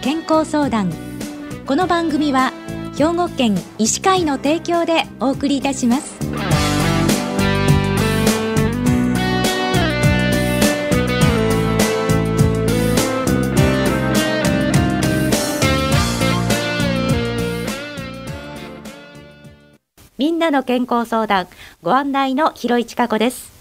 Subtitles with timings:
[0.00, 0.92] 健康相談。
[1.66, 2.52] この番組は
[2.96, 6.16] 兵庫県医師会の提供でお送りいたします。
[20.16, 21.48] みんなの健康相談
[21.82, 23.57] ご案内の広市加子です。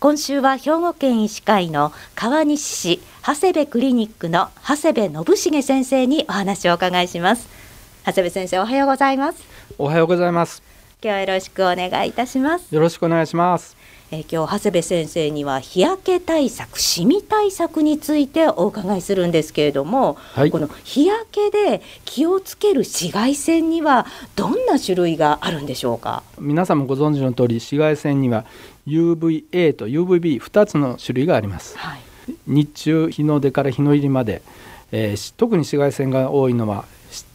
[0.00, 7.48] 今週は兵庫県医師会の川西市長谷部クリニックの長谷部信重先生にお話をお伺いします。
[8.06, 9.42] 長谷部先生おはようございます。
[9.76, 10.62] おはようございます。
[11.02, 12.72] 今日はよろしくお願いいたします。
[12.72, 13.76] よろしくお願いします。
[14.10, 26.22] え今日長谷部先生には日焼け対策シミ対策についてお伺いするんですけれども、はい、この日焼けで気をつける紫外線にはどんな種類があるんでしょうか？
[26.38, 28.46] 皆さんもご存知の通り紫外線には
[28.88, 32.00] UVA と UVB2 つの種類があります、はい、
[32.46, 34.42] 日中日の出から日の入りまで、
[34.92, 36.86] えー、特に紫外線が多いのは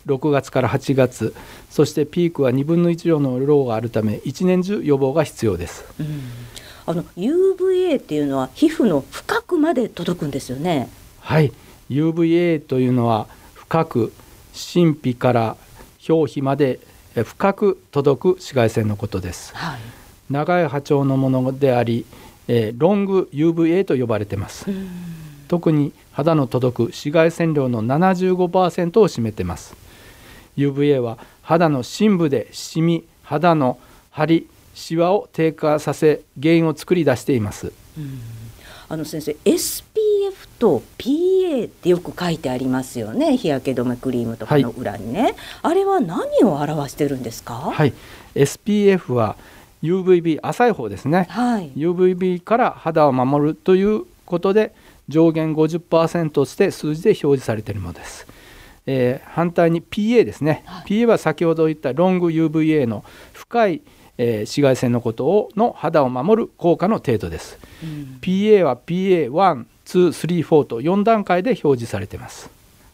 [0.08, 1.34] 6月から8月
[1.70, 6.22] そしてピークは2分の1量の量があるため一年中予防が必要です、うん、
[6.86, 10.90] あの UVA っていうのは皮膚の深くまで届くんですよね。
[11.20, 11.54] はい。
[11.90, 14.14] UVA というのは深く
[14.54, 15.58] 真皮から
[16.08, 16.80] 表皮まで
[17.24, 20.03] 深く届く紫外線のことです、はい
[20.34, 22.06] 長い波長のものであり、
[22.48, 24.66] えー、ロング UVA と呼ばれてます。
[25.48, 29.76] 特に肌の届く紫外線量の75%を占めてます。
[30.58, 33.78] UVA は肌の深部でシミ、肌の
[34.12, 37.72] 張り、シワを低下させ原因を作り出しています。
[38.90, 39.84] あの先生 SPF
[40.60, 43.38] と PA ってよく書いてありますよね。
[43.38, 47.54] 日焼け止めクリームとかの裏にね、はい、あれは何を表してるんですか？
[47.54, 47.94] はい。
[48.36, 49.36] SPF は
[49.84, 54.74] UVB 浅い方ですね、はい、UVB から肌を守るということで
[55.10, 58.26] 上限50%として数字で表示されているものです。
[58.86, 63.82] えー、反対に PA ですね、はい、PA は先ほど言ったロング UVA の深い、
[64.18, 67.60] えー、紫外線のことをの肌を守る効果の程度です。
[67.84, 72.50] うん、PA は PA1、2、3、4と4段階で表示されています。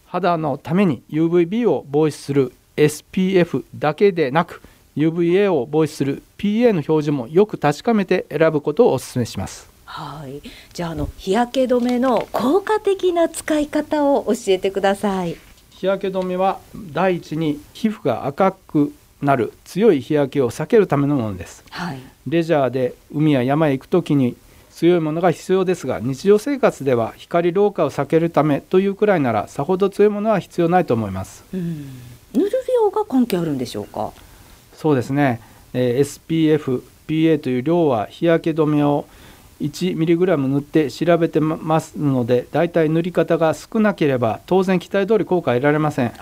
[0.07, 4.61] 肌のために UVB を防止する SPF だけでなく
[4.97, 9.69] UVA を防止する PA の表示もよく確かめて選ぶことをお勧めします。
[9.85, 10.41] はい、
[10.73, 15.35] じゃああの日焼け止めの効果的な使い方を教えてください。
[15.71, 16.59] 日焼け止めは
[16.91, 21.63] 第一に皮膚が赤くなる強い日焼けを避けるためのものです。
[21.69, 24.35] はい、レジャーで海や山へ行くときに
[24.71, 31.43] 強いものが必要ですが日常生活では光老化を避けるためというくらいならさほど強いものは必要ないと思います。
[31.53, 31.89] うん、
[32.33, 34.11] 塗る量が関係あるんでしょうか？
[34.79, 35.41] そうですね、
[35.73, 39.05] えー、SPF、PA という量は日焼け止めを
[39.59, 46.13] 1mg 塗って調べてますのでだいたい塗り方が少なければ当然期待通り効果は得られません。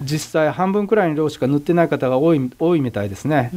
[0.00, 3.50] 実際半分くらいの量しか塗ってない方が多い多いみたいですね。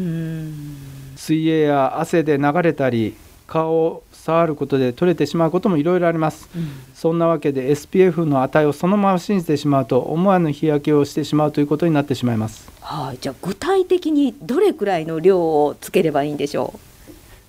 [1.16, 3.16] 水泳や汗で流れたり
[3.48, 12.70] 顔を触ることで取れてしまうこともいろいろあります、うん、そんなわけで SPF の値をそのまま信じてしまうと思わぬ日焼けをしてしまうということになってしまいます。
[12.82, 16.80] はい、じゃあ具体的にどれくらいの量をつければいいんでしょう？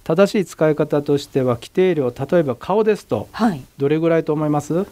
[0.04, 3.28] 正しい使い方としては規定量例えば顔ですと
[3.76, 4.86] どれぐらいと思います、はい、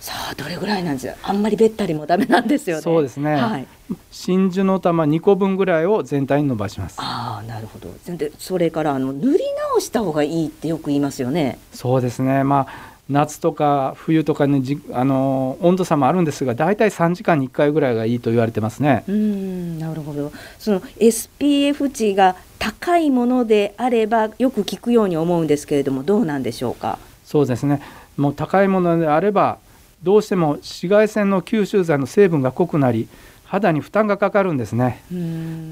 [0.00, 1.16] さあどれぐらいなんです？
[1.22, 2.82] あんまりべったりもダメなんですよね。
[2.82, 3.66] そうですね、はい、
[4.10, 6.96] 真珠の玉2個分ぐらいを全体に伸ばします。
[6.98, 7.88] ああなるほど。
[8.16, 11.58] でそれからあの塗り直した方がいいってよく言いますよね。
[11.72, 12.44] そうですね。
[12.44, 19.04] まあ夏とか冬とかねじあの温度差もあるんですが大体3時間に1回ぐらいがいいと言われてますね。
[19.08, 20.30] うんなるほど。
[20.58, 26.98] その SPF 値が高いものであればよく聞くように思うんですけれどもどうなんでしょうか？
[27.24, 27.80] そうですね。
[28.18, 29.56] もう高いものであれば
[30.02, 33.08] どうしても紫外線の吸収剤の成分が濃くなり
[33.48, 35.02] 肌に負担がかかるんですね。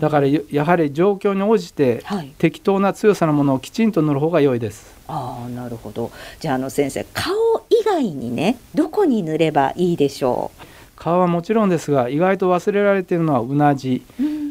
[0.01, 2.03] だからやはり状況に応じて、
[2.39, 4.97] 適当な強さのものをきちんと塗る方が良いです。
[5.09, 6.11] ああなるほど。
[6.41, 7.35] じゃああの先生顔
[7.69, 10.63] 以外にねどこに塗ればいいでしょう？
[10.97, 14.03] 顔はもちろんですが意外と忘れられているのはうなじ、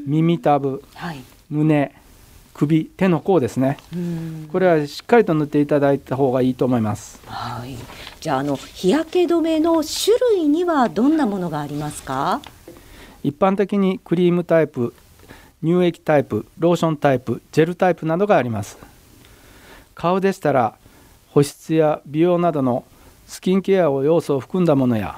[0.05, 1.91] 耳たぶ、はい、胸
[2.53, 3.77] 首手の甲ですね。
[4.51, 7.19] これはしっかりと塗っていただいた方がいいと思います。
[7.25, 7.75] はい。
[8.21, 12.39] じゃああの日焼け止めの種類にはどんなものがありますか？
[13.25, 14.93] 一般的にクリームタイプ
[15.63, 18.77] 乳液タイプローションタイプジェルタイプなどがあります。
[19.95, 20.75] 顔でしたら
[21.29, 22.85] 保湿や美容などの
[23.25, 25.17] スキンケアを要素を含んだものや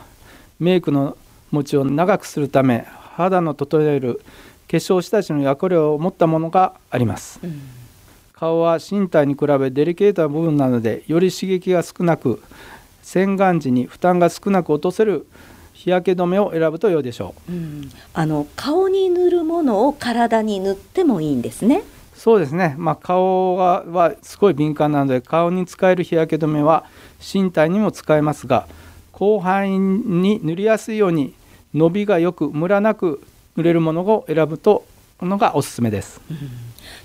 [0.57, 1.17] メイクの
[1.51, 4.21] 持ちを長くするため肌の整える
[4.69, 7.61] 化粧下地の役割を持ったものがあります、うん、
[8.33, 12.41] 顔は身体に比べデリケートな部分なのでより刺激が少なく
[13.01, 15.27] 洗顔時に負担が少なく落とせる
[15.87, 21.83] 日日焼け止めを選ぶと良いでしょう、うん、あの顔に塗るものを体に塗ってもいいんですね。
[22.13, 26.83] そうですね、まあ、顔ははすごい敏感なので顔に使える日焼け止めは
[27.21, 28.67] 身体にも使えますが
[29.15, 31.35] 広範囲に塗りやすいように
[31.75, 33.21] 伸びがよくムラなく
[33.55, 34.83] 塗れるものを選ぶと
[35.21, 36.19] のがおすすめです。
[36.29, 36.37] うん、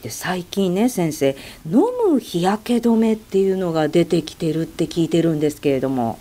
[0.03, 1.37] で最近ね先生
[1.67, 6.19] 飲む日焼け止めっていうのが出てきてるって聞いてるんですけれども。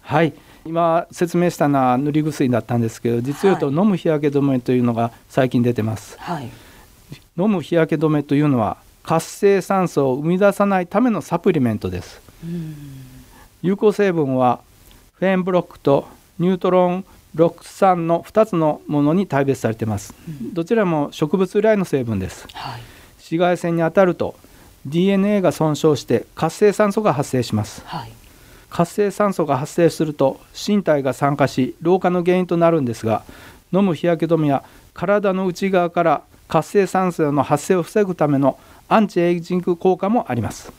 [0.00, 6.16] はい今説明したのは塗り薬だったんですけど実を言うと飲む日焼け止めというのが最近出てます。
[6.18, 6.50] はい、
[7.36, 12.20] 飲む日焼け止めというのは活性酸素を生み出さないためのサプリメントです。
[13.62, 14.60] 有効成分は
[15.14, 16.06] フェーンブロックと
[16.38, 22.82] ニュートロン63の2つのものに大別されています、うん、どちらも植物由来の成分です、はい、
[23.16, 24.36] 紫外線に当たると
[24.86, 28.12] DNA が損傷して活性酸素が発生します、はい、
[28.74, 33.22] 活性酸素が発生すると身体が酸化し老化の原因となるんですが
[33.72, 40.72] 飲む日焼け止めや体の内側から活性酸素の発生を防ぐためのアンチエイジング効果もあります。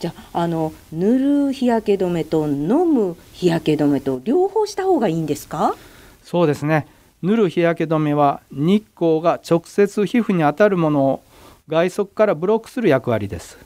[0.00, 5.76] じゃあの塗る日焼け止めと飲む日焼け止めと両方した方がいいんですか？
[6.24, 6.88] そうですね。
[7.22, 11.22] 塗る日焼け止めは日光が直接皮膚に当たるものを
[11.68, 13.58] 外側からブロックする役割です。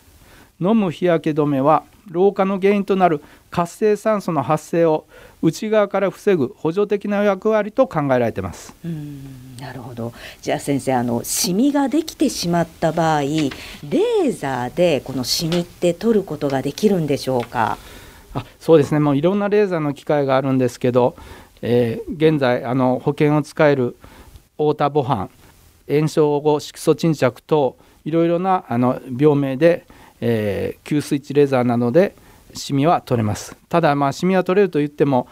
[0.61, 5.07] 飲む日焼け止めは老化の原因となる活性酸素の発生を
[5.43, 8.75] 内側から防ぐ補助的な役割と考えられています。
[8.85, 10.13] うんなるほど。
[10.41, 17.77] じゃあ先生あのシミができてしまった場合、レーザーでこのシミって取ることができるんでしょうか？
[18.35, 19.01] あそうですね。
[19.01, 21.17] もういろんなレーザーの機械があるんですけど、
[21.63, 23.97] えー、現在あの保険を使える
[24.59, 25.31] 太田母斑、
[25.89, 29.87] 炎症後色素沈着といろいろなあの病名で
[30.21, 32.15] えー、吸スイッチレーザーなので
[32.55, 33.57] シミは取れます。
[33.69, 35.29] ただまあシミは取れると言っても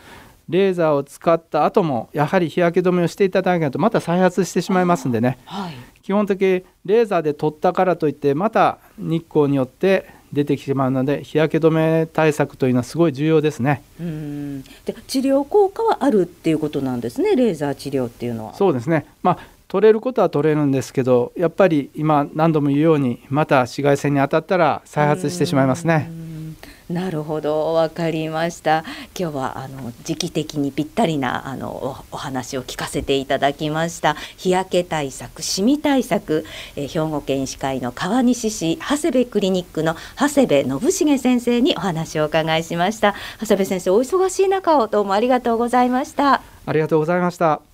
[0.48, 6.46] レーザーを使った後もやはり日焼け止めをしていただけないとまた再発してしまいますんでね、はい、基本的に
[6.84, 13.82] レーザーで取ったからといってまた日光によって出てきてしまうので日焼け止め対策というのはすごい重要ですね。
[14.00, 14.62] うん。
[14.62, 18.54] で治療効果はあるっていうことなんですねレーザー治療っていうのは。
[18.54, 26.24] そうですね、まあ取れることは取れるんですけどやっぱり今何度も言うようにまた紫外線に当たったら再発してしまいますね。
[26.90, 27.72] なるほど。
[27.72, 28.84] 分かりました。
[29.18, 34.16] 今日はあの時期的にぴったりなあのお話を聞かせていただきました。
[34.36, 36.44] 日焼け対策シミ対策、
[36.76, 40.46] え兵庫県医師会の川西市長谷部クリニックの長谷
[40.78, 43.14] 部信重先生にお話をお伺いしました。
[43.40, 46.42] 長谷部先生お忙しい中をどうもありがとうございました。
[46.66, 47.73] ありがとうございました